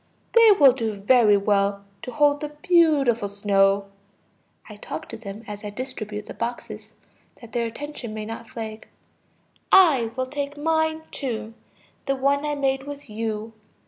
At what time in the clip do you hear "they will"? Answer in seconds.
0.33-0.71